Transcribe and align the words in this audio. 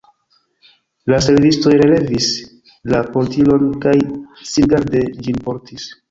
La 1.11 1.17
servistoj 1.25 1.73
relevis 1.81 2.29
la 2.93 3.01
portilon 3.17 3.67
kaj 3.83 3.93
singarde 4.53 5.03
ĝin 5.27 5.37
portis. 5.49 5.87